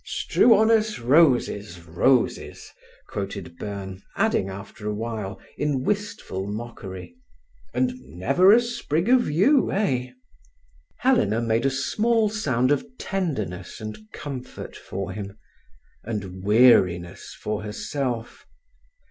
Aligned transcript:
"'Strew 0.03 0.55
on 0.55 0.71
us 0.71 0.97
roses, 0.97 1.79
roses,'" 1.85 2.71
quoted 3.07 3.55
Byrne, 3.59 4.01
adding 4.15 4.49
after 4.49 4.87
a 4.87 4.93
while, 4.95 5.39
in 5.59 5.83
wistful 5.83 6.47
mockery: 6.51 7.15
"'And 7.71 7.93
never 8.01 8.51
a 8.51 8.59
sprig 8.59 9.09
of 9.09 9.29
yew'—eh?" 9.29 10.09
Helena 10.97 11.39
made 11.39 11.67
a 11.67 11.69
small 11.69 12.29
sound 12.29 12.71
of 12.71 12.83
tenderness 12.97 13.79
and 13.79 13.95
comfort 14.11 14.75
for 14.75 15.11
him, 15.11 15.37
and 16.03 16.41
weariness 16.43 17.37
for 17.39 17.61
herself. 17.61 18.47